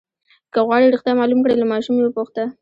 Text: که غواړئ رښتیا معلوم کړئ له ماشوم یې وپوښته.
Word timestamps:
که 0.53 0.59
غواړئ 0.65 0.87
رښتیا 0.91 1.13
معلوم 1.19 1.39
کړئ 1.41 1.55
له 1.59 1.65
ماشوم 1.73 1.95
یې 1.97 2.05
وپوښته. 2.07 2.43